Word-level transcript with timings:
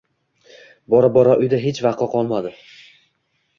Bora-bora 0.93 1.35
uyda 1.45 1.61
hech 1.67 1.83
vaqo 1.89 2.09
qolmadi 2.17 2.55